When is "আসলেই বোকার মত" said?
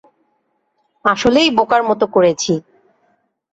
1.05-2.01